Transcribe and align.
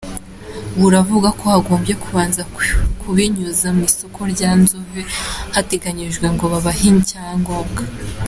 Buravuga 0.81 1.27
ko 1.39 1.43
bagombye 1.53 1.93
kubanza 2.03 2.41
kubinyuza 3.01 3.67
mu 3.75 3.81
isoko 3.89 4.19
rya 4.33 4.51
Nzove 4.61 5.01
hateganyijwe 5.55 6.25
ngo 6.33 6.45
babahe 6.53 6.87
icyangombwa. 7.03 7.81